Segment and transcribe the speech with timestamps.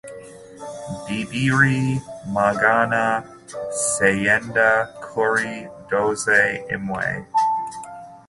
[1.05, 1.81] Bibiri
[2.37, 3.03] Magana
[3.89, 4.69] cyenda
[5.05, 5.51] kuri
[5.89, 6.41] doze
[6.75, 7.07] imwe